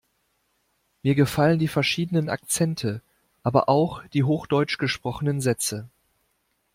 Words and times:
Mir 1.03 1.13
gefallen 1.13 1.59
die 1.59 1.67
verschiedenen 1.67 2.27
Akzente, 2.27 3.03
aber 3.43 3.69
auch 3.69 4.01
die 4.07 4.23
hochdeutsch 4.23 4.79
gesprochenen 4.79 5.41
Sätze. 5.41 5.89